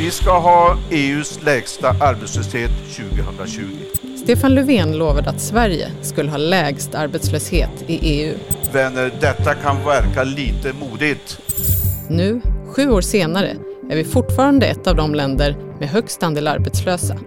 Vi 0.00 0.10
ska 0.10 0.38
ha 0.38 0.78
EUs 0.90 1.42
lägsta 1.42 1.88
arbetslöshet 1.88 2.70
2020. 2.96 3.62
Stefan 4.22 4.54
Löfven 4.54 4.98
lovade 4.98 5.30
att 5.30 5.40
Sverige 5.40 5.90
skulle 6.02 6.30
ha 6.30 6.36
lägst 6.36 6.94
arbetslöshet 6.94 7.70
i 7.86 7.98
EU. 8.02 8.34
Vänner, 8.72 9.12
detta 9.20 9.54
kan 9.54 9.84
verka 9.84 10.24
lite 10.24 10.72
modigt. 10.72 11.40
Nu, 12.08 12.40
sju 12.66 12.90
år 12.90 13.00
senare, 13.00 13.56
är 13.90 13.96
vi 13.96 14.04
fortfarande 14.04 14.66
ett 14.66 14.86
av 14.86 14.96
de 14.96 15.14
länder 15.14 15.56
med 15.80 15.88
högst 15.88 16.22
andel 16.22 16.48
arbetslösa. 16.48 17.18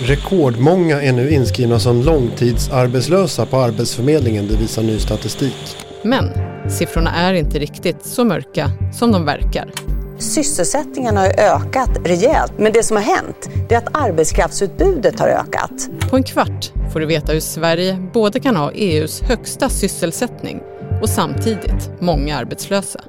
Rekordmånga 0.00 1.02
är 1.02 1.12
nu 1.12 1.30
inskrivna 1.30 1.78
som 1.78 2.02
långtidsarbetslösa 2.02 3.46
på 3.46 3.56
Arbetsförmedlingen, 3.56 4.48
det 4.48 4.56
visar 4.56 4.82
ny 4.82 4.98
statistik. 4.98 5.76
Men 6.04 6.32
siffrorna 6.70 7.10
är 7.10 7.34
inte 7.34 7.58
riktigt 7.58 8.06
så 8.06 8.24
mörka 8.24 8.70
som 8.92 9.12
de 9.12 9.24
verkar. 9.24 9.97
Sysselsättningen 10.18 11.16
har 11.16 11.26
ökat 11.26 11.90
rejält, 12.04 12.52
men 12.56 12.72
det 12.72 12.82
som 12.82 12.96
har 12.96 13.04
hänt 13.04 13.50
är 13.68 13.76
att 13.76 13.88
arbetskraftsutbudet 13.92 15.20
har 15.20 15.28
ökat. 15.28 15.90
På 16.10 16.16
en 16.16 16.22
kvart 16.22 16.72
får 16.92 17.00
du 17.00 17.06
veta 17.06 17.32
hur 17.32 17.40
Sverige 17.40 18.08
både 18.12 18.40
kan 18.40 18.56
ha 18.56 18.72
EUs 18.72 19.20
högsta 19.20 19.68
sysselsättning 19.68 20.62
och 21.02 21.08
samtidigt 21.08 21.90
många 22.00 22.36
arbetslösa. 22.36 23.00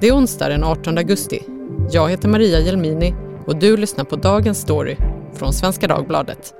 Det 0.00 0.08
är 0.08 0.12
onsdag 0.12 0.48
den 0.48 0.64
18 0.64 0.98
augusti. 0.98 1.42
Jag 1.90 2.10
heter 2.10 2.28
Maria 2.28 2.60
Jelmini 2.60 3.14
och 3.46 3.56
du 3.56 3.76
lyssnar 3.76 4.04
på 4.04 4.16
Dagens 4.16 4.58
Story 4.58 4.96
från 5.34 5.52
Svenska 5.52 5.88
Dagbladet. 5.88 6.54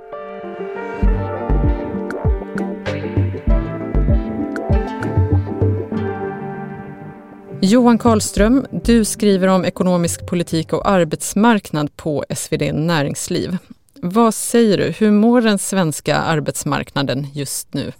Johan 7.69 7.97
Karlström, 7.97 8.65
du 8.71 9.05
skriver 9.05 9.47
om 9.47 9.65
ekonomisk 9.65 10.25
politik 10.25 10.73
och 10.73 10.89
arbetsmarknad 10.89 11.97
på 11.97 12.25
SvD 12.35 12.61
Näringsliv. 12.73 13.57
Vad 14.01 14.33
säger 14.33 14.77
du, 14.77 14.83
hur 14.83 15.11
mår 15.11 15.41
den 15.41 15.59
svenska 15.59 16.15
arbetsmarknaden 16.15 17.27
just 17.33 17.73
nu? 17.73 17.91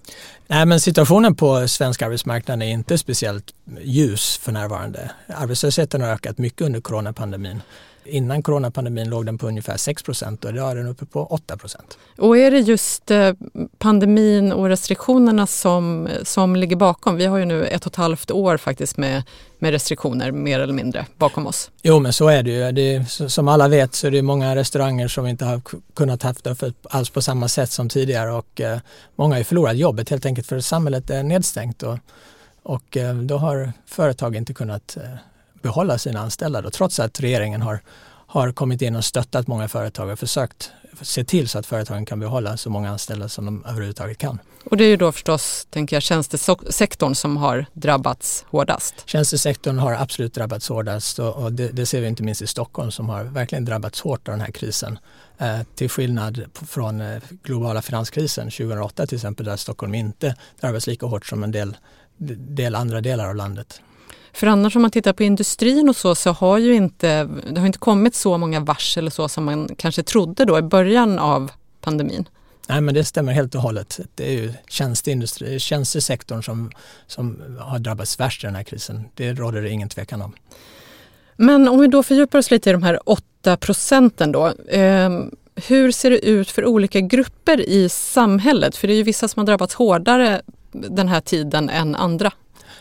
Nej, 0.47 0.65
men 0.65 0.79
situationen 0.79 1.35
på 1.35 1.67
svensk 1.67 2.01
arbetsmarknad 2.01 2.63
är 2.63 2.67
inte 2.67 2.97
speciellt 2.97 3.53
ljus 3.81 4.37
för 4.37 4.51
närvarande. 4.51 5.11
Arbetslösheten 5.27 6.01
har 6.01 6.09
ökat 6.09 6.37
mycket 6.37 6.61
under 6.61 6.81
coronapandemin. 6.81 7.61
Innan 8.09 8.43
coronapandemin 8.43 9.09
låg 9.09 9.25
den 9.25 9.37
på 9.37 9.47
ungefär 9.47 9.77
6 9.77 10.03
procent 10.03 10.45
och 10.45 10.51
idag 10.51 10.71
är 10.71 10.75
den 10.75 10.87
uppe 10.87 11.05
på 11.05 11.25
8 11.25 11.57
procent. 11.57 11.97
Och 12.17 12.37
är 12.37 12.51
det 12.51 12.59
just 12.59 13.11
eh, 13.11 13.33
pandemin 13.77 14.51
och 14.51 14.67
restriktionerna 14.67 15.47
som, 15.47 16.09
som 16.23 16.55
ligger 16.55 16.75
bakom? 16.75 17.15
Vi 17.15 17.25
har 17.25 17.37
ju 17.37 17.45
nu 17.45 17.65
ett 17.65 17.85
och 17.85 17.91
ett 17.91 17.95
halvt 17.95 18.31
år 18.31 18.57
faktiskt 18.57 18.97
med, 18.97 19.23
med 19.59 19.71
restriktioner 19.71 20.31
mer 20.31 20.59
eller 20.59 20.73
mindre 20.73 21.05
bakom 21.17 21.47
oss. 21.47 21.71
Jo 21.81 21.99
men 21.99 22.13
så 22.13 22.27
är 22.27 22.43
det 22.43 22.51
ju. 22.51 22.71
Det 22.71 22.95
är, 22.95 23.27
som 23.29 23.47
alla 23.47 23.67
vet 23.67 23.95
så 23.95 24.07
är 24.07 24.11
det 24.11 24.21
många 24.21 24.55
restauranger 24.55 25.07
som 25.07 25.27
inte 25.27 25.45
har 25.45 25.61
kunnat 25.93 26.23
haft 26.23 26.43
det 26.43 26.73
alls 26.89 27.09
på 27.09 27.21
samma 27.21 27.47
sätt 27.47 27.71
som 27.71 27.89
tidigare 27.89 28.31
och 28.31 28.61
eh, 28.61 28.79
många 29.15 29.33
har 29.33 29.39
ju 29.39 29.43
förlorat 29.43 29.77
jobbet 29.77 30.09
helt 30.09 30.25
enkelt 30.25 30.47
för 30.47 30.59
samhället 30.59 31.09
är 31.09 31.23
nedstängt 31.23 31.83
och, 31.83 31.97
och 32.63 32.97
eh, 32.97 33.15
då 33.15 33.37
har 33.37 33.71
företag 33.85 34.35
inte 34.35 34.53
kunnat 34.53 34.97
behålla 35.67 35.97
sina 35.97 36.19
anställda 36.19 36.61
då, 36.61 36.69
trots 36.69 36.99
att 36.99 37.19
regeringen 37.19 37.61
har, 37.61 37.79
har 38.27 38.51
kommit 38.51 38.81
in 38.81 38.95
och 38.95 39.05
stöttat 39.05 39.47
många 39.47 39.67
företag 39.67 40.09
och 40.09 40.19
försökt 40.19 40.71
se 41.01 41.23
till 41.23 41.49
så 41.49 41.59
att 41.59 41.65
företagen 41.65 42.05
kan 42.05 42.19
behålla 42.19 42.57
så 42.57 42.69
många 42.69 42.89
anställda 42.89 43.29
som 43.29 43.45
de 43.45 43.65
överhuvudtaget 43.65 44.17
kan. 44.17 44.39
Och 44.65 44.77
det 44.77 44.83
är 44.83 44.89
ju 44.89 44.97
då 44.97 45.11
förstås, 45.11 45.67
tänker 45.69 45.95
jag, 45.95 46.03
tjänstesektorn 46.03 47.15
som 47.15 47.37
har 47.37 47.65
drabbats 47.73 48.45
hårdast. 48.49 48.93
Tjänstesektorn 49.05 49.77
har 49.77 49.93
absolut 49.93 50.33
drabbats 50.33 50.69
hårdast 50.69 51.19
och, 51.19 51.35
och 51.35 51.51
det, 51.51 51.67
det, 51.67 51.85
ser 51.85 52.01
vi 52.01 52.07
inte 52.07 52.23
minst 52.23 52.41
i 52.41 52.47
Stockholm 52.47 52.91
som 52.91 53.09
har 53.09 53.23
verkligen 53.23 53.65
drabbats 53.65 54.01
hårt 54.01 54.27
av 54.27 54.31
den 54.31 54.41
här 54.41 54.51
krisen. 54.51 54.99
Eh, 55.37 55.59
till 55.75 55.89
skillnad 55.89 56.43
från 56.67 57.01
eh, 57.01 57.21
globala 57.43 57.81
finanskrisen 57.81 58.45
2008 58.45 59.07
till 59.07 59.15
exempel 59.15 59.45
där 59.45 59.57
Stockholm 59.57 59.95
inte 59.95 60.35
drabbas 60.61 60.87
lika 60.87 61.05
hårt 61.05 61.25
som 61.25 61.43
en 61.43 61.51
del, 61.51 61.77
del 62.57 62.75
andra 62.75 63.01
delar 63.01 63.29
av 63.29 63.35
landet. 63.35 63.81
För 64.37 64.47
annars 64.47 64.75
om 64.75 64.81
man 64.81 64.91
tittar 64.91 65.13
på 65.13 65.23
industrin 65.23 65.89
och 65.89 65.95
så, 65.95 66.15
så 66.15 66.31
har 66.31 66.57
ju 66.57 66.73
inte, 66.75 67.29
det 67.51 67.59
har 67.59 67.67
inte 67.67 67.79
kommit 67.79 68.15
så 68.15 68.37
många 68.37 68.59
varsel 68.59 69.05
och 69.05 69.13
så 69.13 69.29
som 69.29 69.43
man 69.43 69.69
kanske 69.77 70.03
trodde 70.03 70.45
då 70.45 70.59
i 70.59 70.61
början 70.61 71.19
av 71.19 71.51
pandemin. 71.81 72.29
Nej 72.67 72.81
men 72.81 72.93
det 72.93 73.03
stämmer 73.03 73.33
helt 73.33 73.55
och 73.55 73.61
hållet. 73.61 73.99
Det 74.15 74.27
är 74.27 74.31
ju 74.31 74.53
tjänsteindustri, 74.69 75.59
tjänstesektorn 75.59 76.43
som, 76.43 76.71
som 77.07 77.41
har 77.59 77.79
drabbats 77.79 78.19
värst 78.19 78.43
i 78.43 78.47
den 78.47 78.55
här 78.55 78.63
krisen. 78.63 79.03
Det 79.13 79.33
råder 79.33 79.61
det 79.61 79.69
ingen 79.69 79.89
tvekan 79.89 80.21
om. 80.21 80.33
Men 81.35 81.67
om 81.67 81.79
vi 81.79 81.87
då 81.87 82.03
fördjupar 82.03 82.39
oss 82.39 82.51
lite 82.51 82.69
i 82.69 82.73
de 82.73 82.83
här 82.83 83.09
8 83.09 83.57
procenten 83.57 84.31
då. 84.31 84.47
Eh, 84.67 85.09
hur 85.67 85.91
ser 85.91 86.09
det 86.09 86.25
ut 86.25 86.51
för 86.51 86.65
olika 86.65 87.01
grupper 87.01 87.69
i 87.69 87.89
samhället? 87.89 88.75
För 88.75 88.87
det 88.87 88.93
är 88.93 88.97
ju 88.97 89.03
vissa 89.03 89.27
som 89.27 89.39
har 89.39 89.45
drabbats 89.45 89.73
hårdare 89.73 90.41
den 90.71 91.07
här 91.07 91.21
tiden 91.21 91.69
än 91.69 91.95
andra. 91.95 92.31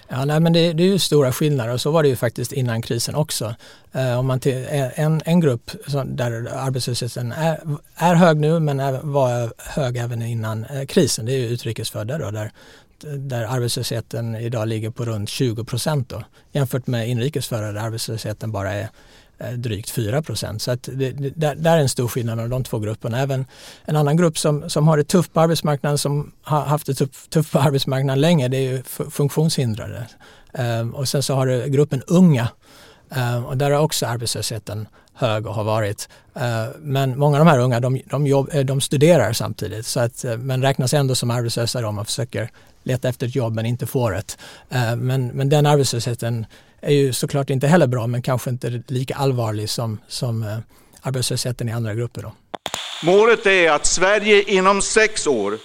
Ja, 0.09 0.25
nej, 0.25 0.41
men 0.41 0.53
det, 0.53 0.72
det, 0.72 0.83
är 0.83 0.87
ju 0.87 0.99
stora 0.99 1.33
skillnader 1.33 1.72
och 1.72 1.81
så 1.81 1.91
var 1.91 2.03
det 2.03 2.09
ju 2.09 2.17
faktiskt 2.17 2.53
innan 2.53 2.83
krisen 2.83 3.15
också. 3.15 3.55
Eh, 3.93 4.19
om 4.19 4.27
man 4.27 4.41
till, 4.41 4.67
eh, 4.71 5.00
en, 5.00 5.22
en 5.25 5.41
grupp 5.41 5.71
där 6.05 6.49
arbetslösheten 6.53 7.33
är, 7.33 7.61
är 7.94 8.15
hög 8.15 8.37
nu 8.37 8.61
men 8.61 8.81
är, 8.81 9.00
var 9.03 9.53
hög 9.59 9.97
även 9.97 10.22
innan 10.22 10.65
eh, 10.65 10.87
krisen, 10.87 11.27
det 11.27 11.33
är 11.33 11.39
ju 11.39 11.47
utrikesfödda 11.47 12.19
då, 12.19 12.31
där, 12.31 12.50
där 13.19 13.44
arbetslösheten 13.44 14.34
idag 14.34 14.69
ligger 14.69 14.91
på 14.91 15.05
runt 15.05 15.28
20 15.28 15.65
procent 15.65 16.12
jämfört 16.53 16.87
med 16.87 17.09
inrikesfödda 17.09 17.73
där 17.73 17.81
arbetslösheten 17.81 18.53
bara 18.53 18.73
är 18.73 18.88
Eh, 19.39 19.51
drygt 19.51 19.91
4 19.91 20.23
procent. 20.23 20.63
Så 20.63 20.71
att 20.71 20.83
det, 20.93 21.11
det, 21.11 21.55
där, 21.55 21.77
är 21.77 21.81
en 21.81 21.89
stor 21.89 22.09
skillnad 22.09 22.37
mellan 22.37 22.51
de 22.51 22.65
två 22.65 22.79
grupperna. 22.79 23.21
Även 23.21 23.47
en 23.85 23.97
annan 23.97 24.17
grupp 24.17 24.39
som, 24.39 24.71
som 24.71 24.89
har 24.89 24.97
det 24.97 25.05
tufft 25.05 25.33
på 25.33 25.41
arbetsmarknaden, 25.41 25.99
som 25.99 26.33
har 26.43 26.61
haft 26.61 26.87
det 26.87 26.95
tufft, 26.95 27.31
tufft 27.31 27.53
på 27.53 27.59
arbetsmarknaden 27.59 28.21
länge, 28.21 28.49
det 28.49 28.57
är 28.57 28.73
ju 28.73 28.83
funktionshindrade. 29.11 30.07
Um, 30.53 30.95
och 30.95 31.09
sen 31.09 31.23
så 31.23 31.35
har 31.35 31.47
du 31.47 31.69
gruppen 31.69 32.03
unga 32.07 32.49
um, 33.09 33.45
och 33.45 33.57
där 33.57 33.71
är 33.71 33.79
också 33.79 34.07
arbetslösheten 34.07 34.89
hög 35.15 35.47
och 35.47 35.55
har 35.55 35.65
varit. 35.65 36.09
Uh, 36.37 36.43
men 36.79 37.19
många 37.19 37.39
av 37.39 37.45
de 37.45 37.51
här 37.51 37.59
unga 37.59 37.81
de, 37.81 38.01
de, 38.11 38.27
jobb, 38.27 38.51
eh, 38.53 38.65
de 38.65 38.81
studerar 38.81 39.33
samtidigt 39.33 39.87
så 39.87 40.01
att, 40.01 40.25
eh, 40.25 40.37
men 40.37 40.63
räknas 40.63 40.95
ändå 40.95 41.15
som 41.15 41.31
arbetslösa 41.31 41.89
om 41.89 41.95
man 41.95 42.05
försöker 42.05 42.51
leta 42.83 43.09
efter 43.09 43.27
ett 43.27 43.35
jobb 43.35 43.55
men 43.55 43.67
inte 43.67 43.87
får 43.87 44.17
ett. 44.17 44.39
Uh, 44.75 44.97
men, 44.97 45.27
men 45.27 45.49
den 45.49 45.67
arbetslösheten 45.67 46.47
är 46.87 46.95
ju 46.95 47.13
såklart 47.13 47.51
inte 47.51 47.67
heller 47.67 47.87
bra 47.87 48.07
men 48.07 48.23
kanske 48.23 48.51
inte 48.51 48.83
lika 48.87 49.15
allvarlig 49.15 49.71
som, 49.71 49.99
som 50.09 50.43
eh, 50.43 50.59
arbetslösheten 51.03 51.69
i 51.69 51.73
andra 51.73 51.95
grupper. 51.95 52.23
Då. 52.23 52.33
Målet 53.05 53.47
är 53.47 53.71
att 53.71 53.87
Sverige 53.87 54.43
inom 54.43 54.83
sex 54.83 55.27
år 55.27 55.59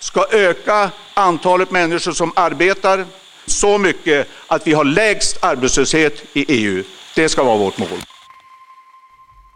ska 0.00 0.26
öka 0.32 0.90
antalet 1.14 1.70
människor 1.70 2.12
som 2.12 2.32
arbetar 2.36 3.04
så 3.46 3.78
mycket 3.78 4.26
att 4.46 4.66
vi 4.66 4.72
har 4.72 4.84
lägst 4.84 5.44
arbetslöshet 5.44 6.12
i 6.32 6.44
EU. 6.48 6.84
Det 7.14 7.28
ska 7.28 7.44
vara 7.44 7.58
vårt 7.58 7.78
mål. 7.78 7.88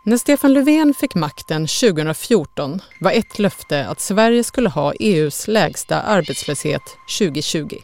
När 0.05 0.17
Stefan 0.17 0.53
Löfven 0.53 0.95
fick 0.95 1.15
makten 1.15 1.67
2014 1.67 2.81
var 3.01 3.13
ett 3.13 3.39
löfte 3.39 3.87
att 3.87 4.01
Sverige 4.01 4.45
skulle 4.45 4.69
ha 4.69 4.93
EUs 5.01 5.49
lägsta 5.49 6.03
arbetslöshet 6.03 6.83
2020. 7.19 7.77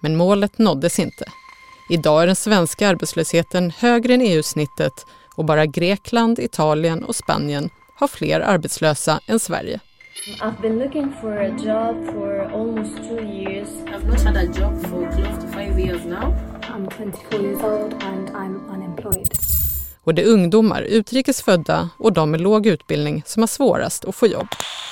Men 0.00 0.16
målet 0.16 0.58
nåddes 0.58 0.98
inte. 0.98 1.24
Idag 1.88 2.22
är 2.22 2.26
den 2.26 2.36
svenska 2.36 2.88
arbetslösheten 2.88 3.70
högre 3.70 4.14
än 4.14 4.20
EU-snittet 4.20 5.06
och 5.34 5.44
bara 5.44 5.66
Grekland, 5.66 6.38
Italien 6.38 7.04
och 7.04 7.16
Spanien 7.16 7.70
har 7.94 8.08
fler 8.08 8.40
arbetslösa 8.40 9.20
än 9.26 9.38
Sverige. 9.38 9.80
I've 10.40 10.62
been 10.62 10.78
looking 10.78 11.12
for 11.20 11.38
a 11.38 11.48
job 11.48 12.06
for 12.06 12.40
almost 12.52 12.96
two 12.96 13.24
years. 13.24 13.68
I've 13.68 14.06
not 14.06 14.20
had 14.20 14.36
a 14.36 14.44
job 14.44 14.82
for 14.86 15.12
close 15.12 15.40
to 15.40 15.48
five 15.52 15.80
years 15.80 16.04
now. 16.04 16.34
I'm 16.62 16.88
24 16.88 17.40
years 17.40 17.62
old 17.62 17.94
and 18.02 18.28
I'm 18.28 18.74
unemployed. 18.74 19.28
Och 20.04 20.14
det 20.14 20.22
är 20.22 20.26
ungdomar, 20.26 20.82
utrikesfödda 20.82 21.88
och 21.98 22.12
de 22.12 22.30
med 22.30 22.40
låg 22.40 22.66
utbildning 22.66 23.22
som 23.26 23.42
har 23.42 23.46
svårast 23.46 24.04
att 24.04 24.16
få 24.16 24.26
jobb. 24.26 24.48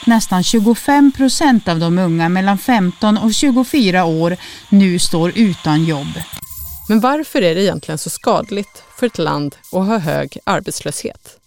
Nästan 0.06 0.43
25 0.43 1.12
procent 1.12 1.69
av 1.69 1.79
de 1.79 1.99
unga 1.99 2.29
mellan 2.29 2.59
15 2.59 3.19
och 3.19 3.35
24 3.35 4.05
år 4.05 4.37
nu 4.69 4.99
står 4.99 5.33
utan 5.38 5.85
jobb. 5.85 6.19
Men 6.93 7.00
varför 7.00 7.43
är 7.43 7.55
det 7.55 7.62
egentligen 7.62 7.99
så 7.99 8.11
skadligt 8.11 8.83
för 8.97 9.06
ett 9.06 9.19
land 9.19 9.55
att 9.73 9.87
ha 9.87 9.99
hög 9.99 10.39
arbetslöshet? 10.44 11.39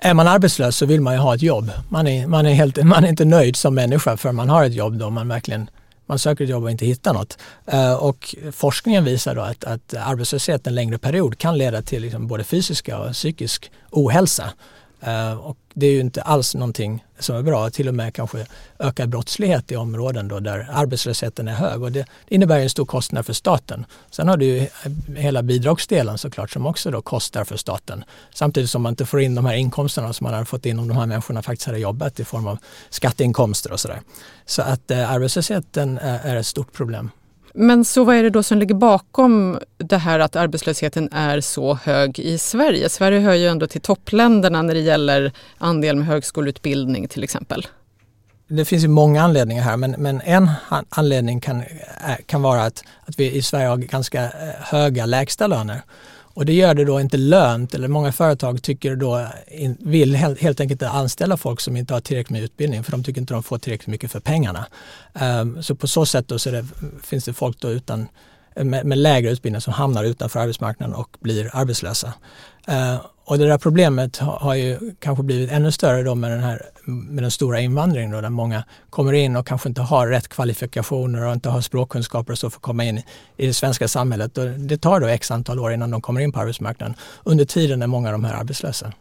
Är 0.00 0.14
man 0.14 0.28
arbetslös 0.28 0.76
så 0.76 0.86
vill 0.86 1.00
man 1.00 1.14
ju 1.14 1.20
ha 1.20 1.34
ett 1.34 1.42
jobb. 1.42 1.70
Man 1.88 2.06
är, 2.06 2.26
man 2.26 2.46
är, 2.46 2.54
helt, 2.54 2.84
man 2.84 3.04
är 3.04 3.08
inte 3.08 3.24
nöjd 3.24 3.56
som 3.56 3.74
människa 3.74 4.16
för 4.16 4.32
man 4.32 4.48
har 4.48 4.64
ett 4.64 4.74
jobb 4.74 4.98
då 4.98 5.10
man 5.10 5.28
verkligen 5.28 5.70
man 6.06 6.18
söker 6.18 6.44
ett 6.44 6.50
jobb 6.50 6.64
och 6.64 6.70
inte 6.70 6.86
hittar 6.86 7.14
något. 7.14 7.38
Eh, 7.66 7.94
och 7.94 8.34
forskningen 8.52 9.04
visar 9.04 9.34
då 9.34 9.40
att, 9.40 9.64
att 9.64 9.94
arbetslöshet 9.94 10.66
en 10.66 10.74
längre 10.74 10.98
period 10.98 11.38
kan 11.38 11.58
leda 11.58 11.82
till 11.82 12.02
liksom 12.02 12.26
både 12.26 12.44
fysiska 12.44 12.98
och 12.98 13.12
psykisk 13.12 13.70
ohälsa. 13.90 14.52
Eh, 15.06 15.32
och 15.32 15.56
det 15.74 15.86
är 15.86 15.90
ju 15.90 16.00
inte 16.00 16.22
alls 16.22 16.54
någonting 16.54 17.04
som 17.18 17.36
är 17.36 17.42
bra, 17.42 17.70
till 17.70 17.88
och 17.88 17.94
med 17.94 18.14
kanske 18.14 18.46
ökad 18.78 19.08
brottslighet 19.08 19.72
i 19.72 19.76
områden 19.76 20.28
då 20.28 20.40
där 20.40 20.68
arbetslösheten 20.72 21.48
är 21.48 21.52
hög 21.52 21.82
och 21.82 21.92
det 21.92 22.06
innebär 22.28 22.60
en 22.60 22.70
stor 22.70 22.84
kostnad 22.84 23.26
för 23.26 23.32
staten. 23.32 23.86
Sen 24.10 24.28
har 24.28 24.36
du 24.36 24.46
ju 24.46 24.66
hela 25.16 25.42
bidragsdelen 25.42 26.18
såklart 26.18 26.50
som 26.50 26.66
också 26.66 26.90
då 26.90 27.02
kostar 27.02 27.44
för 27.44 27.56
staten. 27.56 28.04
Samtidigt 28.34 28.70
som 28.70 28.82
man 28.82 28.92
inte 28.92 29.06
får 29.06 29.20
in 29.20 29.34
de 29.34 29.44
här 29.44 29.54
inkomsterna 29.54 30.12
som 30.12 30.24
man 30.24 30.34
hade 30.34 30.46
fått 30.46 30.66
in 30.66 30.78
om 30.78 30.88
de 30.88 30.96
här 30.96 31.06
människorna 31.06 31.42
faktiskt 31.42 31.66
hade 31.66 31.78
jobbat 31.78 32.20
i 32.20 32.24
form 32.24 32.46
av 32.46 32.58
skatteinkomster 32.90 33.72
och 33.72 33.80
sådär. 33.80 34.00
Så 34.46 34.62
att 34.62 34.90
eh, 34.90 35.10
arbetslösheten 35.10 35.98
är 35.98 36.36
ett 36.36 36.46
stort 36.46 36.72
problem. 36.72 37.10
Men 37.58 37.84
så 37.84 38.04
vad 38.04 38.16
är 38.16 38.22
det 38.22 38.30
då 38.30 38.42
som 38.42 38.58
ligger 38.58 38.74
bakom 38.74 39.58
det 39.76 39.96
här 39.96 40.18
att 40.18 40.36
arbetslösheten 40.36 41.08
är 41.12 41.40
så 41.40 41.74
hög 41.74 42.18
i 42.18 42.38
Sverige? 42.38 42.88
Sverige 42.88 43.20
hör 43.20 43.34
ju 43.34 43.46
ändå 43.46 43.66
till 43.66 43.80
toppländerna 43.80 44.62
när 44.62 44.74
det 44.74 44.80
gäller 44.80 45.32
andel 45.58 45.96
med 45.96 46.06
högskoleutbildning 46.06 47.08
till 47.08 47.24
exempel. 47.24 47.66
Det 48.48 48.64
finns 48.64 48.84
ju 48.84 48.88
många 48.88 49.22
anledningar 49.22 49.62
här 49.62 49.76
men, 49.76 49.90
men 49.90 50.20
en 50.20 50.50
anledning 50.88 51.40
kan, 51.40 51.60
eh, 51.60 51.64
kan 52.26 52.42
vara 52.42 52.62
att, 52.62 52.84
att 53.04 53.18
vi 53.18 53.32
i 53.32 53.42
Sverige 53.42 53.68
har 53.68 53.76
ganska 53.76 54.22
eh, 54.24 54.30
höga 54.60 55.06
lägsta 55.06 55.46
löner. 55.46 55.82
Och 56.36 56.46
det 56.46 56.52
gör 56.52 56.74
det 56.74 56.84
då 56.84 57.00
inte 57.00 57.16
lönt, 57.16 57.74
eller 57.74 57.88
många 57.88 58.12
företag 58.12 58.62
tycker 58.62 58.96
då, 58.96 59.26
vill 59.78 60.16
helt 60.16 60.40
enkelt 60.42 60.70
inte 60.70 60.88
anställa 60.88 61.36
folk 61.36 61.60
som 61.60 61.76
inte 61.76 61.94
har 61.94 62.00
tillräckligt 62.00 62.30
med 62.30 62.42
utbildning 62.42 62.84
för 62.84 62.92
de 62.92 63.04
tycker 63.04 63.20
inte 63.20 63.34
de 63.34 63.42
får 63.42 63.58
tillräckligt 63.58 63.86
mycket 63.86 64.12
för 64.12 64.20
pengarna. 64.20 64.66
Ehm, 65.14 65.62
så 65.62 65.74
på 65.74 65.86
så 65.86 66.06
sätt 66.06 66.28
då 66.28 66.38
så 66.38 66.50
det, 66.50 66.66
finns 67.02 67.24
det 67.24 67.32
folk 67.32 67.60
då 67.60 67.70
utan, 67.70 68.08
med, 68.56 68.86
med, 68.86 68.98
lägre 68.98 69.30
utbildning 69.30 69.60
som 69.60 69.72
hamnar 69.72 70.04
utanför 70.04 70.40
arbetsmarknaden 70.40 70.94
och 70.94 71.16
blir 71.20 71.50
arbetslösa. 71.52 72.12
Eh, 72.68 72.96
och 73.24 73.38
det 73.38 73.46
där 73.46 73.58
problemet 73.58 74.16
har, 74.16 74.38
har, 74.38 74.54
ju 74.54 74.94
kanske 74.98 75.24
blivit 75.24 75.50
ännu 75.50 75.72
större 75.72 76.02
då 76.02 76.14
med 76.14 76.30
den, 76.30 76.40
här, 76.40 76.62
med 76.84 77.24
den 77.24 77.30
stora 77.30 77.60
invandringen 77.60 78.10
då, 78.10 78.20
där 78.20 78.30
många 78.30 78.64
kommer 78.90 79.12
in 79.12 79.36
och 79.36 79.46
kanske 79.46 79.68
inte 79.68 79.80
har 79.80 80.08
rätt 80.08 80.28
kvalifikationer 80.28 81.26
och 81.26 81.32
inte 81.32 81.48
har 81.48 81.60
språkkunskaper 81.60 82.32
och 82.32 82.38
så 82.38 82.50
för 82.50 82.58
att 82.58 82.62
komma 82.62 82.84
in 82.84 83.02
i 83.36 83.46
det 83.46 83.54
svenska 83.54 83.88
samhället. 83.88 84.38
Och 84.38 84.46
det 84.46 84.78
tar 84.78 85.00
då 85.00 85.06
x 85.06 85.30
antal 85.30 85.58
år 85.58 85.72
innan 85.72 85.90
de 85.90 86.00
kommer 86.00 86.20
in 86.20 86.32
på 86.32 86.40
arbetsmarknaden. 86.40 86.94
Under 87.24 87.44
tiden 87.44 87.82
är 87.82 87.86
många 87.86 88.08
av 88.08 88.12
de 88.12 88.24
här 88.24 88.34
arbetslösa. 88.34 88.92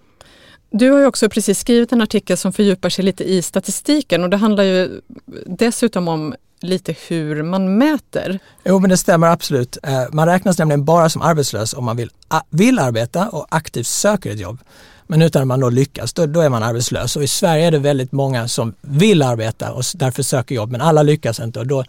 Du 0.69 0.91
har 0.91 0.99
ju 0.99 1.05
också 1.05 1.29
precis 1.29 1.59
skrivit 1.59 1.91
en 1.91 2.01
artikel 2.01 2.37
som 2.37 2.53
fördjupar 2.53 2.89
sig 2.89 3.05
lite 3.05 3.23
i 3.23 3.41
statistiken 3.41 4.23
och 4.23 4.29
det 4.29 4.37
handlar 4.37 4.63
ju 4.63 5.01
dessutom 5.45 6.07
om 6.07 6.35
lite 6.65 6.95
hur 7.07 7.43
man 7.43 7.77
mäter. 7.77 8.39
Jo 8.63 8.79
men 8.79 8.89
det 8.89 8.97
stämmer 8.97 9.27
absolut. 9.27 9.77
Eh, 9.83 10.03
man 10.11 10.27
räknas 10.27 10.57
nämligen 10.57 10.85
bara 10.85 11.09
som 11.09 11.21
arbetslös 11.21 11.73
om 11.73 11.83
man 11.83 11.97
vill, 11.97 12.09
vill 12.49 12.79
arbeta 12.79 13.29
och 13.29 13.47
aktivt 13.49 13.87
söker 13.87 14.31
ett 14.31 14.39
jobb. 14.39 14.59
Men 15.07 15.21
utan 15.21 15.41
att 15.41 15.47
man 15.47 15.59
då 15.59 15.69
lyckas, 15.69 16.13
då, 16.13 16.25
då, 16.25 16.41
är 16.41 16.49
man 16.49 16.63
arbetslös. 16.63 17.15
Och 17.15 17.23
i 17.23 17.27
Sverige 17.27 17.67
är 17.67 17.71
det 17.71 17.79
väldigt 17.79 18.11
många 18.11 18.47
som 18.47 18.73
vill 18.81 19.21
arbeta 19.21 19.71
och 19.71 19.83
därför 19.95 20.23
söker 20.23 20.55
jobb 20.55 20.71
men 20.71 20.81
alla 20.81 21.03
lyckas 21.03 21.39
inte 21.39 21.59
och 21.59 21.67
då, 21.67 21.83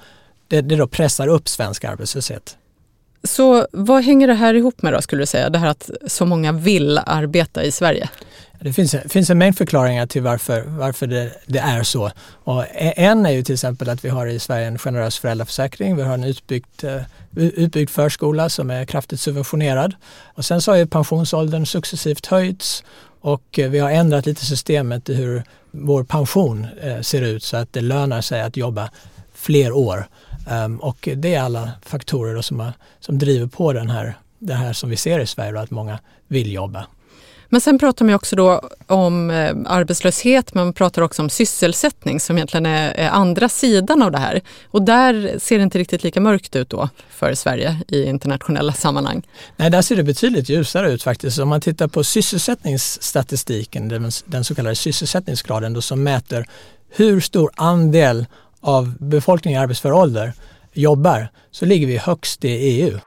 det, 0.49 0.61
det 0.61 0.77
då 0.77 0.87
pressar 0.87 1.29
upp 1.29 1.49
svensk 1.49 1.85
arbetslöshet. 1.85 2.57
Så 3.25 3.67
vad 3.73 4.03
hänger 4.03 4.27
det 4.27 4.35
här 4.35 4.55
ihop 4.55 4.83
med 4.83 4.93
då 4.93 5.03
skulle 5.03 5.23
du 5.23 5.27
säga, 5.27 5.51
det 5.51 5.59
här 5.59 5.69
att 5.69 5.91
så 6.07 6.27
många 6.27 6.53
vill 6.53 6.99
arbeta 6.99 7.65
i 7.65 7.73
Sverige? 7.73 8.09
Det 8.67 8.73
finns, 8.73 8.97
finns 9.09 9.31
en 9.31 9.39
mängd 9.39 9.57
förklaringar 9.57 10.07
till 10.07 10.23
varför, 10.23 10.63
varför 10.67 11.07
det, 11.07 11.33
det, 11.47 11.59
är 11.59 11.83
så. 11.83 12.11
Och 12.45 12.63
e, 12.63 12.93
en 12.97 13.27
är 13.27 13.31
ju 13.31 13.43
till 13.43 13.53
exempel 13.53 13.89
att 13.89 14.05
vi 14.05 14.09
har 14.09 14.27
i 14.27 14.39
Sverige 14.39 14.67
en 14.67 14.79
generös 14.79 15.19
föräldraförsäkring. 15.19 15.97
Vi 15.97 16.03
har 16.03 16.15
en 16.15 16.25
utbyggd, 16.25 16.85
eh, 16.85 17.03
utbyggd 17.37 17.91
förskola 17.91 18.49
som 18.49 18.71
är 18.71 18.85
kraftigt 18.85 19.21
subventionerad. 19.21 19.95
Och 20.35 20.45
sen 20.45 20.63
så 20.63 20.71
har 20.71 20.77
ju 20.77 20.87
pensionsåldern 20.87 21.67
successivt 21.67 22.27
höjts 22.27 22.85
och 23.21 23.59
eh, 23.59 23.71
vi 23.71 23.79
har 23.79 23.91
ändrat 23.91 24.27
lite 24.27 24.45
systemet 24.45 25.09
i 25.09 25.15
hur 25.15 25.43
vår 25.71 26.05
pension 26.05 26.67
eh, 26.83 27.01
ser 27.01 27.23
ut 27.23 27.43
så 27.43 27.57
att 27.57 27.73
det 27.73 27.81
lönar 27.81 28.21
sig 28.21 28.43
att 28.43 28.57
jobba 28.57 28.91
fler 29.35 29.73
år. 29.73 30.09
Ehm, 30.51 30.81
och 30.81 31.09
det 31.17 31.35
är 31.35 31.43
alla 31.43 31.71
faktorer 31.83 32.43
som, 32.43 32.61
har, 32.61 32.73
som 33.01 33.19
driver 33.19 33.47
på 33.47 33.73
den 33.73 33.91
här, 33.91 34.15
det 34.39 34.55
här 34.55 34.73
som 34.73 34.91
vi 34.91 34.97
ser 34.97 35.21
i 35.21 35.27
Sverige, 35.27 35.53
då, 35.53 35.59
att 35.59 35.71
många 35.71 35.99
vill 36.29 36.53
jobba. 36.53 36.87
Men 37.49 37.61
sen 37.61 37.79
pratar 37.79 38.05
man 38.05 38.15
också 38.15 38.37
då 38.37 38.69
om 38.87 39.31
eh, 39.31 39.57
arbetslöshet, 39.67 40.55
men 40.55 40.65
man 40.65 40.73
pratar 40.73 41.03
också 41.03 41.23
om 41.23 41.31
sysselsättning 41.31 42.21
som 42.21 42.37
egentligen 42.37 42.67
är, 42.67 43.09
andra 43.09 43.49
sidan 43.49 44.03
av 44.03 44.13
det 44.13 44.19
här. 44.19 44.41
Och 44.65 44.83
där 44.83 45.39
ser 45.39 45.59
det 45.59 45.63
inte 45.63 45.79
riktigt 45.79 46.03
lika 46.03 46.21
mörkt 46.21 46.57
ut 46.57 46.71
då 46.71 46.89
för 47.11 47.35
Sverige 47.35 47.81
i 47.89 48.05
internationella 48.05 48.73
sammanhang. 48.73 49.27
Nej, 49.57 49.71
där 49.71 49.83
ser 49.83 49.97
det 49.97 50.03
betydligt 50.03 50.49
ljusare 50.49 50.93
ut 50.93 51.03
faktiskt. 51.03 51.39
Om 51.39 51.49
man 51.49 51.61
tittar 51.61 51.89
på 51.89 52.05
sysselsättningsstatistiken, 52.05 53.89
den, 53.89 54.11
den 54.25 54.45
så 54.45 54.55
kallade 54.55 54.77
sysselsättningsgraden 54.77 55.73
då, 55.73 55.83
som 55.83 56.03
mäter 56.03 56.47
hur 56.91 57.21
stor 57.21 57.51
andel 57.57 58.27
av 58.61 58.95
befolkningen 58.99 59.61
i 59.61 59.63
arbetsför 59.63 59.93
ålder 59.93 60.33
jobbar, 60.73 61.29
så 61.51 61.65
ligger 61.65 61.87
vi 61.87 61.97
högst 61.97 62.45
i 62.45 62.49
EU. 62.49 62.99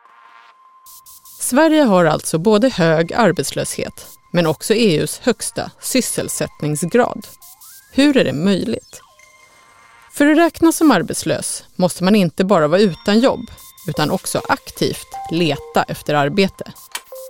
Sverige 1.41 1.81
har 1.81 2.05
alltså 2.05 2.37
både 2.37 2.69
hög 2.69 3.13
arbetslöshet 3.13 4.07
men 4.31 4.47
också 4.47 4.73
EUs 4.73 5.19
högsta 5.19 5.71
sysselsättningsgrad. 5.81 7.27
Hur 7.91 8.17
är 8.17 8.23
det 8.23 8.33
möjligt? 8.33 9.01
För 10.13 10.27
att 10.27 10.37
räknas 10.37 10.75
som 10.75 10.91
arbetslös 10.91 11.63
måste 11.75 12.03
man 12.03 12.15
inte 12.15 12.45
bara 12.45 12.67
vara 12.67 12.81
utan 12.81 13.19
jobb 13.19 13.51
utan 13.89 14.11
också 14.11 14.41
aktivt 14.49 15.07
leta 15.31 15.83
efter 15.83 16.13
arbete. 16.13 16.71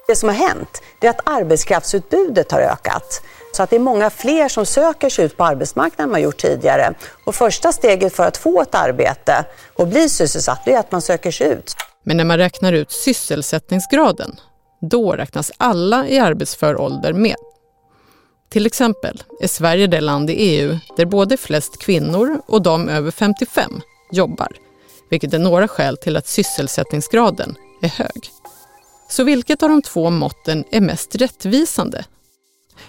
Det 0.08 0.16
som 0.16 0.30
har 0.30 0.36
hänt 0.36 0.82
är 1.02 1.10
att 1.10 1.28
arbetskraftsutbudet 1.28 2.52
har 2.52 2.62
ökat. 2.62 3.22
Så 3.52 3.64
att 3.64 3.70
det 3.70 3.76
är 3.76 3.80
många 3.80 4.10
fler 4.10 4.50
som 4.50 4.66
söker 4.66 5.10
sig 5.10 5.26
ut 5.26 5.38
på 5.38 5.44
arbetsmarknaden 5.44 6.06
än 6.06 6.12
man 6.12 6.22
gjort 6.22 6.38
tidigare. 6.38 6.94
Och 7.26 7.36
första 7.36 7.72
steget 7.72 8.16
för 8.16 8.28
att 8.28 8.38
få 8.38 8.62
ett 8.62 8.76
arbete 8.76 9.46
och 9.74 9.88
bli 9.88 10.10
sysselsatt 10.10 10.68
är 10.68 10.78
att 10.78 10.92
man 10.92 11.02
söker 11.02 11.32
sig 11.32 11.48
ut. 11.48 11.76
Men 12.04 12.18
när 12.18 12.26
man 12.26 12.38
räknar 12.38 12.74
ut 12.74 12.92
sysselsättningsgraden 12.92 14.40
då 14.82 15.12
räknas 15.12 15.52
alla 15.58 16.08
i 16.08 16.20
arbetsför 16.20 16.82
ålder 16.82 17.14
med. 17.14 17.36
Till 18.50 18.66
exempel 18.66 19.24
är 19.42 19.48
Sverige 19.48 19.88
det 19.88 20.02
land 20.02 20.30
i 20.30 20.34
EU 20.34 20.78
där 20.98 21.06
både 21.06 21.38
flest 21.38 21.82
kvinnor 21.82 22.42
och 22.48 22.62
de 22.62 22.90
över 22.90 23.12
55 23.12 23.82
jobbar, 24.12 24.50
vilket 25.10 25.34
är 25.34 25.40
några 25.40 25.68
skäl 25.68 25.98
till 25.98 26.18
att 26.18 26.28
sysselsättningsgraden 26.28 27.56
är 27.82 27.90
hög. 27.90 28.30
Så 29.10 29.24
vilket 29.24 29.64
av 29.64 29.70
de 29.70 29.82
två 29.82 30.10
måtten 30.10 30.66
är 30.72 30.82
mest 30.82 31.16
rättvisande? 31.16 32.06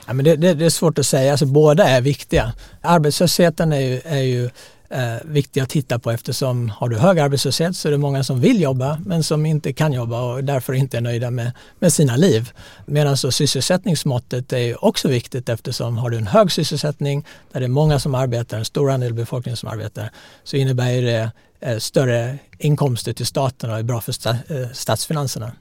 Ja, 0.07 0.13
men 0.13 0.25
det, 0.25 0.37
det, 0.37 0.55
det 0.55 0.65
är 0.65 0.71
svårt 0.71 0.99
att 0.99 1.07
säga, 1.07 1.31
alltså, 1.31 1.47
båda 1.47 1.89
är 1.89 2.01
viktiga. 2.01 2.53
Arbetslösheten 2.83 3.73
är 3.73 3.81
ju, 3.81 4.01
är 4.05 4.23
ju 4.23 4.51
eh, 4.91 5.15
viktiga 5.25 5.63
att 5.63 5.69
titta 5.69 5.99
på 5.99 6.11
eftersom 6.11 6.69
har 6.69 6.89
du 6.89 6.99
hög 6.99 7.19
arbetslöshet 7.19 7.77
så 7.77 7.89
är 7.89 7.93
det 7.93 7.99
många 7.99 8.25
som 8.25 8.41
vill 8.41 8.61
jobba 8.61 8.99
men 9.07 9.23
som 9.23 9.47
inte 9.47 9.73
kan 9.73 9.93
jobba 9.93 10.21
och 10.21 10.45
därför 10.45 10.73
inte 10.73 10.97
är 10.97 11.01
nöjda 11.01 11.31
med, 11.31 11.53
med 11.79 11.93
sina 11.93 12.17
liv. 12.17 12.51
Medan 12.87 13.17
så 13.17 13.33
sysselsättningsmåttet 13.33 14.53
är 14.53 14.85
också 14.85 15.09
viktigt 15.09 15.49
eftersom 15.49 15.99
har 15.99 16.11
du 16.11 16.17
en 16.17 16.27
hög 16.27 16.53
sysselsättning 16.53 17.27
där 17.53 17.61
det 17.61 17.67
är 17.67 17.69
många 17.69 17.99
som 17.99 18.15
arbetar, 18.15 18.59
en 18.59 18.65
stor 18.65 18.91
andel 18.91 19.15
befolkningen 19.15 19.57
som 19.57 19.69
arbetar, 19.69 20.11
så 20.45 20.57
innebär 20.57 21.03
det 21.03 21.31
eh, 21.61 21.79
större 21.79 22.39
inkomster 22.59 23.13
till 23.13 23.27
staten 23.27 23.71
och 23.71 23.79
är 23.79 23.83
bra 23.83 24.01
för 24.01 24.15
eh, 24.29 24.69
statsfinanserna. 24.73 25.53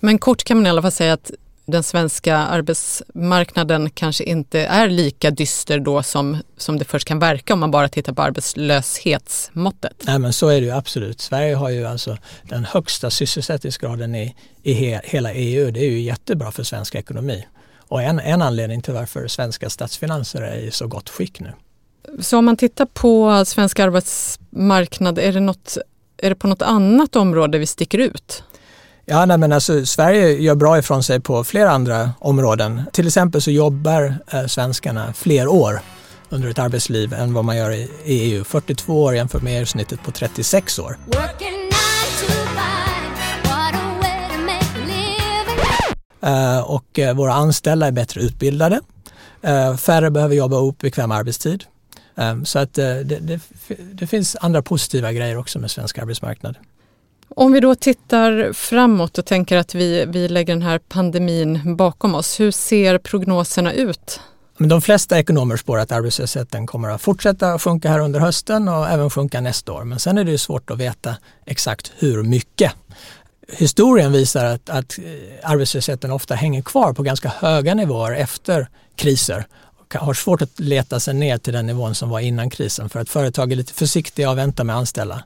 Men 0.00 0.18
kort 0.18 0.44
kan 0.44 0.56
man 0.56 0.66
i 0.66 0.70
alla 0.70 0.82
fall 0.82 0.92
säga 0.92 1.12
att 1.12 1.30
den 1.68 1.82
svenska 1.82 2.36
arbetsmarknaden 2.36 3.90
kanske 3.90 4.24
inte 4.24 4.60
är 4.60 4.88
lika 4.88 5.30
dyster 5.30 5.78
då 5.78 6.02
som, 6.02 6.36
som 6.56 6.78
det 6.78 6.84
först 6.84 7.08
kan 7.08 7.18
verka 7.18 7.52
om 7.52 7.60
man 7.60 7.70
bara 7.70 7.88
tittar 7.88 8.12
på 8.12 8.22
arbetslöshetsmåttet. 8.22 10.02
Nej 10.06 10.18
men 10.18 10.32
så 10.32 10.48
är 10.48 10.60
det 10.60 10.66
ju 10.66 10.72
absolut. 10.72 11.20
Sverige 11.20 11.54
har 11.54 11.70
ju 11.70 11.86
alltså 11.86 12.18
den 12.42 12.64
högsta 12.64 13.10
sysselsättningsgraden 13.10 14.14
i, 14.14 14.34
i 14.62 14.72
he, 14.72 15.00
hela 15.04 15.32
EU. 15.32 15.70
Det 15.70 15.80
är 15.80 15.90
ju 15.90 16.00
jättebra 16.00 16.52
för 16.52 16.62
svensk 16.62 16.94
ekonomi. 16.94 17.46
Och 17.88 18.02
en, 18.02 18.18
en 18.18 18.42
anledning 18.42 18.82
till 18.82 18.94
varför 18.94 19.28
svenska 19.28 19.70
statsfinanser 19.70 20.42
är 20.42 20.56
i 20.56 20.70
så 20.70 20.86
gott 20.86 21.08
skick 21.08 21.40
nu. 21.40 21.52
Så 22.20 22.38
om 22.38 22.44
man 22.44 22.56
tittar 22.56 22.86
på 22.86 23.44
svensk 23.44 23.78
arbetsmarknad, 23.78 25.18
är 25.18 25.32
det, 25.32 25.40
något, 25.40 25.78
är 26.16 26.28
det 26.28 26.36
på 26.36 26.48
något 26.48 26.62
annat 26.62 27.16
område 27.16 27.58
vi 27.58 27.66
sticker 27.66 27.98
ut? 27.98 28.42
Ja, 29.10 29.26
nej, 29.26 29.38
men 29.38 29.52
alltså, 29.52 29.86
Sverige 29.86 30.32
gör 30.32 30.54
bra 30.54 30.78
ifrån 30.78 31.02
sig 31.02 31.20
på 31.20 31.44
flera 31.44 31.70
andra 31.70 32.10
områden. 32.18 32.82
Till 32.92 33.06
exempel 33.06 33.42
så 33.42 33.50
jobbar 33.50 34.14
eh, 34.32 34.46
svenskarna 34.46 35.12
fler 35.12 35.48
år 35.48 35.80
under 36.28 36.48
ett 36.48 36.58
arbetsliv 36.58 37.12
än 37.12 37.34
vad 37.34 37.44
man 37.44 37.56
gör 37.56 37.70
i 37.70 37.90
EU. 38.04 38.44
42 38.44 39.02
år 39.02 39.14
jämfört 39.14 39.42
med 39.42 39.60
EU-snittet 39.60 40.02
på 40.02 40.10
36 40.10 40.78
år. 40.78 40.96
Uh, 46.26 46.60
och 46.60 46.98
uh, 46.98 47.12
våra 47.12 47.32
anställda 47.32 47.86
är 47.86 47.92
bättre 47.92 48.20
utbildade. 48.20 48.80
Uh, 49.46 49.76
färre 49.76 50.10
behöver 50.10 50.34
jobba 50.34 50.58
obekväm 50.58 51.10
arbetstid. 51.10 51.64
så 52.44 52.58
att 52.58 52.74
det, 52.74 53.04
det, 53.04 53.40
det 53.92 54.06
finns 54.06 54.36
andra 54.40 54.62
positiva 54.62 55.12
grejer 55.12 55.36
också 55.36 55.58
med 55.58 55.70
svensk 55.70 55.98
arbetsmarknad. 55.98 56.56
Om 57.28 57.52
vi 57.52 57.60
då 57.60 57.74
tittar 57.74 58.52
framåt 58.52 59.18
och 59.18 59.26
tänker 59.26 59.56
att 59.56 59.74
vi, 59.74 60.04
vi 60.08 60.28
lägger 60.28 60.54
den 60.54 60.62
här 60.62 60.78
pandemin 60.78 61.76
bakom 61.76 62.14
oss, 62.14 62.40
hur 62.40 62.50
ser 62.50 62.98
prognoserna 62.98 63.72
ut 63.72 64.20
Men 64.58 64.68
de 64.68 64.82
flesta 64.82 65.18
ekonomer 65.18 65.56
spår 65.56 65.78
att 65.78 65.92
arbetslösheten 65.92 66.66
kommer 66.66 66.88
att 66.88 67.02
fortsätta 67.02 67.58
sjunka 67.58 67.90
här 67.90 67.98
under 67.98 68.20
hösten 68.20 68.68
och 68.68 68.88
även 68.88 69.10
sjunka 69.10 69.40
nästa 69.40 69.72
år. 69.72 69.84
Men 69.84 69.98
sen 69.98 70.18
är 70.18 70.24
det 70.24 70.30
ju 70.30 70.38
svårt 70.38 70.70
att 70.70 70.78
veta 70.78 71.16
exakt 71.46 71.92
hur 71.98 72.22
mycket. 72.22 72.72
Historien 73.52 74.12
visar 74.12 74.44
att, 74.44 74.70
att 74.70 74.98
eh, 74.98 75.50
arbetslösheten 75.50 76.10
ofta 76.10 76.34
hänger 76.34 76.62
kvar 76.62 76.92
på 76.92 77.02
ganska 77.02 77.28
höga 77.28 77.74
nivåer 77.74 78.12
efter 78.12 78.68
kriser 78.96 79.46
och 79.80 79.94
har 79.94 80.14
svårt 80.14 80.42
att 80.42 80.60
leta 80.60 81.00
sig 81.00 81.14
ner 81.14 81.38
till 81.38 81.52
den 81.52 81.66
nivån 81.66 81.94
som 81.94 82.10
var 82.10 82.20
innan 82.20 82.50
krisen 82.50 82.88
för 82.88 83.00
att 83.00 83.08
företag 83.08 83.52
är 83.52 83.56
lite 83.56 83.72
försiktiga 83.72 84.30
och 84.30 84.38
väntar 84.38 84.64
med 84.64 84.76
att 84.76 84.80
anställa. 84.80 85.24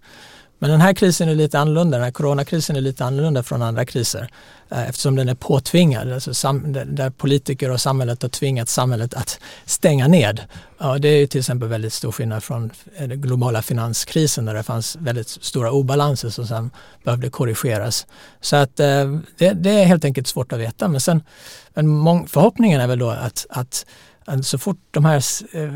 Men 0.62 0.71
den 0.71 0.81
här 0.81 0.95
krisen 0.95 1.28
är 1.28 1.35
lite 1.35 1.59
annorlunda, 1.59 1.97
den 1.97 2.04
här 2.04 2.12
coronakrisen 2.12 2.76
är 2.76 2.81
lite 2.81 3.04
annorlunda 3.04 3.42
från 3.42 3.62
andra 3.62 3.85
kriser 3.85 4.28
eh, 4.71 4.88
eftersom 4.88 5.16
den 5.16 5.28
är 5.28 5.35
påtvingad, 5.35 6.12
alltså 6.12 6.35
sam, 6.35 6.73
där 6.73 7.11
politiker 7.11 7.71
och 7.71 7.81
samhället 7.81 8.23
har 8.23 8.28
tvingat 8.28 8.69
samhället 8.69 9.14
att 9.14 9.40
stänga 9.64 10.09
ned. 10.09 10.40
Ja, 10.78 10.99
det 10.99 11.09
är 11.09 11.26
till 11.26 11.38
exempel 11.38 11.69
väldigt 11.69 11.92
stor 11.92 12.12
skillnad 12.12 12.45
från 12.45 12.71
eh, 12.97 13.09
den 13.09 13.21
globala 13.21 13.62
finanskrisen 13.62 14.45
där 14.45 14.54
det 14.54 14.62
fanns 14.62 14.97
väldigt 14.97 15.28
stora 15.28 15.73
obalanser 15.73 16.31
som 16.31 16.47
sen 16.47 16.71
behövde 17.04 17.31
korrigeras. 17.31 18.07
Så 18.40 18.57
att 18.57 18.81
eh, 18.81 19.19
det, 19.38 19.52
det 19.52 19.71
är 19.71 19.85
helt 19.85 20.04
enkelt 20.04 20.26
svårt 20.26 20.52
att 20.52 20.61
veta 20.61 20.88
men 20.88 21.00
sen 21.00 21.23
men 21.75 22.26
förhoppningen 22.26 22.81
är 22.81 22.87
väl 22.87 22.99
då 22.99 23.11
att, 23.11 23.47
att 23.50 23.87
så 24.40 24.58
fort 24.58 24.78
de 24.90 25.04
här 25.04 25.22
eh, 25.52 25.72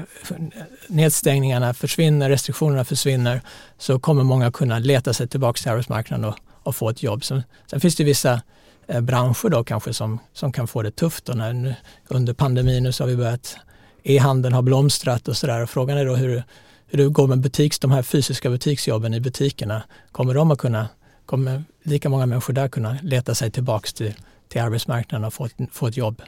nedstängningarna 0.89 1.75
försvinner, 1.75 2.31
restriktionerna 2.31 2.85
försvinner, 2.85 3.41
så 3.79 3.99
kommer 3.99 4.23
många 4.23 4.53
kunna 4.53 4.79
leta 4.79 5.13
sig 5.13 5.29
tillbaka 5.29 5.59
till 5.59 5.71
arbetsmarknaden 5.71 6.25
och, 6.25 6.37
och 6.63 6.77
få 6.77 6.91
ett 6.91 7.03
jobb. 7.03 7.25
Sen, 7.25 7.43
sen 7.71 7.81
finns 7.81 7.97
det 7.97 8.05
vissa 8.05 8.41
eh, 8.87 9.01
branscher 9.01 9.49
då 9.49 9.65
kanske 9.65 9.93
som, 9.93 10.19
som 10.33 10.53
kan 10.53 10.69
få 10.69 10.83
det 10.83 10.91
tufft. 10.91 11.29
Och 11.29 11.37
när, 11.37 11.75
under 12.09 12.35
pandemin 12.35 12.83
nu 12.83 12.93
så 12.93 13.05
har 13.05 13.09
vi 13.09 13.17
börjat, 13.17 13.57
e-handeln 14.03 14.55
har 14.55 14.63
blomstrat 14.63 15.29
och 15.29 15.37
sådär. 15.37 15.67
Frågan 15.67 15.99
är 15.99 16.05
då 16.05 16.17
hur, 16.17 16.43
hur 16.87 16.99
det 16.99 17.09
går 17.09 17.27
med 17.27 17.41
butiks, 17.41 17.79
de 17.79 17.91
här 17.91 18.03
fysiska 18.03 18.51
butiksjobben 18.51 19.15
i 19.15 19.21
butikerna. 19.21 19.83
Kommer 20.13 20.35
de 20.35 20.51
att 20.51 20.59
kunna, 20.59 20.89
kommer 21.27 21.65
lika 21.83 22.09
många 22.09 22.27
människor 22.27 22.53
där 22.53 22.69
kunna 22.69 22.97
leta 23.03 23.35
sig 23.35 23.51
tillbaka 23.51 23.89
till, 23.95 24.15
till 24.49 24.61
arbetsmarknaden 24.61 25.25
och 25.25 25.35
få 25.35 25.45
ett, 25.45 25.55
få 25.73 25.87
ett 25.87 25.97
jobb? 25.97 26.23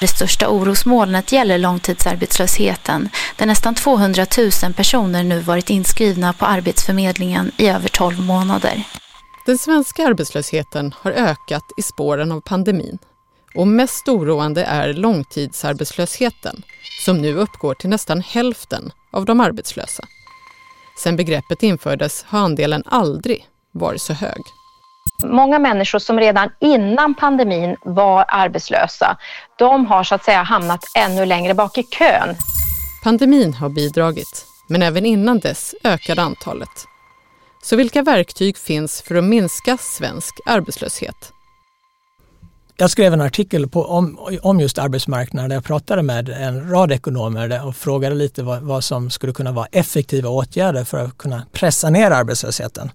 Det 0.00 0.06
största 0.06 0.48
orosmolnet 0.48 1.32
gäller 1.32 1.58
långtidsarbetslösheten 1.58 3.08
där 3.36 3.46
nästan 3.46 3.74
200 3.74 4.26
000 4.62 4.72
personer 4.72 5.24
nu 5.24 5.40
varit 5.40 5.70
inskrivna 5.70 6.32
på 6.32 6.46
Arbetsförmedlingen 6.46 7.50
i 7.56 7.68
över 7.68 7.88
12 7.88 8.20
månader. 8.20 8.84
Den 9.46 9.58
svenska 9.58 10.06
arbetslösheten 10.06 10.94
har 11.00 11.12
ökat 11.12 11.64
i 11.78 11.82
spåren 11.82 12.32
av 12.32 12.40
pandemin 12.40 12.98
och 13.54 13.68
mest 13.68 14.08
oroande 14.08 14.64
är 14.64 14.92
långtidsarbetslösheten 14.92 16.62
som 17.04 17.22
nu 17.22 17.34
uppgår 17.34 17.74
till 17.74 17.90
nästan 17.90 18.20
hälften 18.20 18.92
av 19.12 19.24
de 19.24 19.40
arbetslösa. 19.40 20.04
Sedan 20.98 21.16
begreppet 21.16 21.62
infördes 21.62 22.24
har 22.28 22.38
andelen 22.38 22.82
aldrig 22.86 23.46
varit 23.72 24.02
så 24.02 24.12
hög. 24.12 24.40
Många 25.24 25.58
människor 25.58 25.98
som 25.98 26.20
redan 26.20 26.50
innan 26.60 27.14
pandemin 27.14 27.76
var 27.84 28.24
arbetslösa, 28.28 29.16
de 29.58 29.86
har 29.86 30.04
så 30.04 30.14
att 30.14 30.24
säga 30.24 30.42
hamnat 30.42 30.84
ännu 30.98 31.26
längre 31.26 31.54
bak 31.54 31.78
i 31.78 31.82
kön. 31.82 32.36
Pandemin 33.04 33.54
har 33.54 33.68
bidragit, 33.68 34.46
men 34.68 34.82
även 34.82 35.06
innan 35.06 35.38
dess 35.38 35.74
ökade 35.84 36.22
antalet. 36.22 36.86
Så 37.62 37.76
vilka 37.76 38.02
verktyg 38.02 38.56
finns 38.58 39.02
för 39.02 39.14
att 39.14 39.24
minska 39.24 39.76
svensk 39.76 40.34
arbetslöshet? 40.46 41.32
Jag 42.76 42.90
skrev 42.90 43.12
en 43.12 43.20
artikel 43.20 43.68
på, 43.68 43.84
om, 43.84 44.18
om 44.42 44.60
just 44.60 44.78
arbetsmarknaden 44.78 45.48
där 45.48 45.56
jag 45.56 45.64
pratade 45.64 46.02
med 46.02 46.28
en 46.28 46.70
rad 46.70 46.92
ekonomer 46.92 47.66
och 47.66 47.76
frågade 47.76 48.14
lite 48.14 48.42
vad, 48.42 48.62
vad 48.62 48.84
som 48.84 49.10
skulle 49.10 49.32
kunna 49.32 49.52
vara 49.52 49.66
effektiva 49.72 50.28
åtgärder 50.28 50.84
för 50.84 50.98
att 50.98 51.18
kunna 51.18 51.42
pressa 51.52 51.90
ner 51.90 52.10
arbetslösheten. 52.10 52.90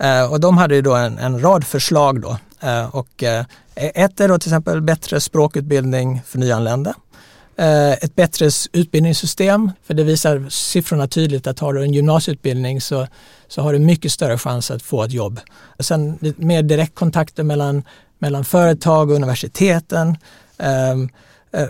Eh, 0.00 0.32
och 0.32 0.40
de 0.40 0.58
hade 0.58 0.74
ju 0.74 0.82
då 0.82 0.94
en, 0.94 1.18
en 1.18 1.40
rad 1.40 1.64
förslag 1.64 2.20
då. 2.20 2.38
Eh, 2.60 2.96
och 2.96 3.22
eh, 3.22 3.44
ett 3.74 4.20
är 4.20 4.28
då 4.28 4.38
till 4.38 4.48
exempel 4.48 4.80
bättre 4.80 5.20
språkutbildning 5.20 6.22
för 6.26 6.38
nyanlända. 6.38 6.94
Ett 8.00 8.14
bättre 8.14 8.50
utbildningssystem, 8.72 9.70
för 9.82 9.94
det 9.94 10.02
visar 10.02 10.46
siffrorna 10.48 11.06
tydligt 11.06 11.46
att 11.46 11.58
har 11.58 11.72
du 11.72 11.82
en 11.82 11.92
gymnasieutbildning 11.92 12.80
så, 12.80 13.06
så 13.48 13.62
har 13.62 13.72
du 13.72 13.78
mycket 13.78 14.12
större 14.12 14.38
chans 14.38 14.70
att 14.70 14.82
få 14.82 15.02
ett 15.02 15.12
jobb. 15.12 15.40
Sen 15.78 16.18
mer 16.36 16.62
direktkontakter 16.62 17.42
mellan, 17.42 17.82
mellan 18.18 18.44
företag 18.44 19.10
och 19.10 19.16
universiteten. 19.16 20.16
Ehm, 20.58 21.08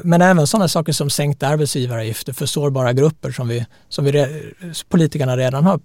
men 0.03 0.23
även 0.23 0.47
sådana 0.47 0.69
saker 0.69 0.93
som 0.93 1.11
sänkta 1.11 1.49
arbetsgivaravgifter 1.49 2.33
för 2.33 2.47
sårbara 2.47 2.93
grupper 2.93 3.33
som, 3.33 3.49
vi, 3.49 3.67
som 3.89 4.05
vi, 4.05 4.43
politikerna 4.89 5.37
redan 5.37 5.65
har 5.65 5.81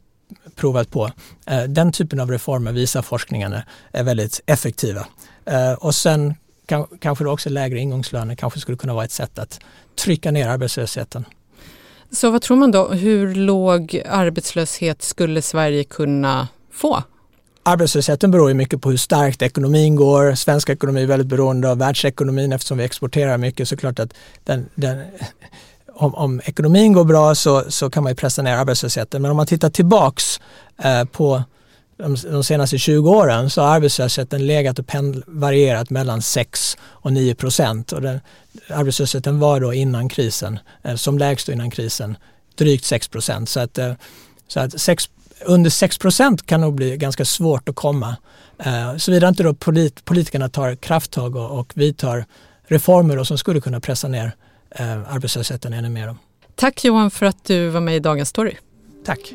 provat 0.55 0.91
på. 0.91 1.11
Eh, 1.45 1.63
den 1.63 1.91
typen 1.91 2.19
av 2.19 2.31
reformer 2.31 2.71
visar 2.71 3.01
forskningen 3.01 3.55
är 3.91 4.03
väldigt 4.03 4.41
effektiva. 4.45 5.07
Eh, 5.45 5.73
och 5.73 5.95
sen 5.95 6.35
kanske 6.99 7.23
då 7.23 7.31
också 7.31 7.49
lägre 7.49 7.79
ingångslöner 7.79 8.35
kanske 8.35 8.59
skulle 8.59 8.77
kunna 8.77 8.93
vara 8.93 9.05
ett 9.05 9.11
sätt 9.11 9.39
att 9.39 9.59
trycka 9.95 10.31
ner 10.31 10.47
arbetslösheten. 10.47 11.25
Så 12.11 12.29
vad 12.29 12.41
tror 12.41 12.57
man 12.57 12.71
då, 12.71 12.87
hur 12.87 13.35
låg 13.35 14.01
arbetslöshet 14.09 15.01
skulle 15.01 15.41
Sverige 15.41 15.83
kunna 15.83 16.47
få? 16.71 17.03
Arbetslösheten 17.63 18.31
beror 18.31 18.49
ju 18.49 18.53
mycket 18.53 18.81
på 18.81 18.89
hur 18.89 18.97
starkt 18.97 19.41
ekonomin 19.41 19.95
går. 19.95 20.35
Svensk 20.35 20.69
ekonomi 20.69 21.03
är 21.03 21.07
väldigt 21.07 21.27
beroende 21.27 21.71
av 21.71 21.77
världsekonomin 21.77 22.53
eftersom 22.53 22.77
vi 22.77 22.83
exporterar 22.83 23.37
mycket. 23.37 23.67
Så 23.67 23.77
klart 23.77 23.99
att 23.99 24.13
den, 24.43 24.69
den 24.75 25.01
om, 25.95 26.15
om, 26.15 26.41
ekonomin 26.45 26.93
går 26.93 27.03
bra 27.03 27.35
så, 27.35 27.71
så 27.71 27.89
kan 27.89 28.03
man 28.03 28.11
ju 28.11 28.15
pressa 28.15 28.41
ner 28.41 28.57
arbetslösheten. 28.57 29.21
Men 29.21 29.31
om 29.31 29.37
man 29.37 29.47
tittar 29.47 29.69
tillbaks 29.69 30.39
eh, 30.83 31.03
på 31.03 31.43
de, 31.97 32.15
de, 32.31 32.43
senaste 32.43 32.77
20 32.77 33.09
åren 33.09 33.49
så 33.49 33.61
har 33.61 33.75
arbetslösheten 33.75 34.47
legat 34.47 34.79
och 34.79 34.87
pendl, 34.87 35.19
varierat 35.27 35.89
mellan 35.89 36.21
6 36.21 36.77
och 36.81 37.13
9 37.13 37.35
procent. 37.35 37.91
Och 37.91 38.01
den, 38.01 38.19
arbetslösheten 38.69 39.39
var 39.39 39.59
då 39.59 39.73
innan 39.73 40.09
krisen, 40.09 40.59
eh, 40.83 40.95
som 40.95 41.17
lägst 41.17 41.49
innan 41.49 41.71
krisen, 41.71 42.17
drygt 42.55 42.85
6 42.85 43.07
procent. 43.07 43.49
Så 43.49 43.59
att, 43.59 43.77
eh, 43.77 43.93
så 44.47 44.59
att 44.59 44.81
6, 44.81 45.09
under 45.45 45.69
6 45.69 45.97
procent 45.97 46.45
kan 46.45 46.61
nog 46.61 46.75
bli 46.75 46.97
ganska 46.97 47.25
svårt 47.25 47.69
att 47.69 47.75
komma. 47.75 48.15
Eh, 48.59 48.97
Såvida 48.97 49.27
inte 49.27 49.43
då 49.43 49.53
polit, 49.53 50.05
politikerna 50.05 50.49
tar 50.49 50.75
krafttag 50.75 51.35
och, 51.35 51.59
och 51.59 51.73
vidtar 51.75 52.25
reformer 52.67 53.17
då 53.17 53.25
som 53.25 53.37
skulle 53.37 53.61
kunna 53.61 53.79
pressa 53.79 54.07
ner 54.07 54.31
eh, 54.79 55.13
arbetslösheten 55.13 55.73
ännu 55.73 55.89
mer. 55.89 56.15
Tack 56.55 56.85
Johan 56.85 57.11
för 57.11 57.25
att 57.25 57.45
du 57.45 57.69
var 57.69 57.81
med 57.81 57.95
i 57.95 57.99
Dagens 57.99 58.29
Story. 58.29 58.55
Tack. 59.05 59.33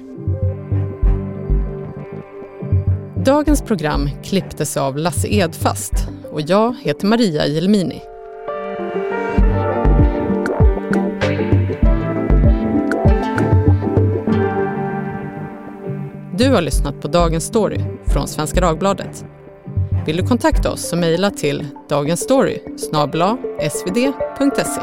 Dagens 3.24 3.62
program 3.62 4.10
klipptes 4.24 4.76
av 4.76 4.96
Lasse 4.96 5.28
Edfast 5.28 5.92
och 6.30 6.40
jag 6.40 6.76
heter 6.82 7.06
Maria 7.06 7.46
Jelmini. 7.46 8.02
Du 16.38 16.50
har 16.50 16.60
lyssnat 16.62 17.00
på 17.00 17.08
Dagens 17.08 17.44
Story 17.44 17.80
från 18.06 18.28
Svenska 18.28 18.60
Dagbladet. 18.60 19.24
Vill 20.06 20.16
du 20.16 20.26
kontakta 20.26 20.70
oss 20.70 20.88
så 20.88 20.96
mejla 20.96 21.30
till 21.30 21.66
dagensstory 21.88 22.58
svd.se. 23.70 24.80